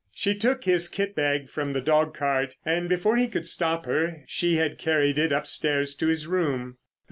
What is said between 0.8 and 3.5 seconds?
kit bag from the dog cart, and before he could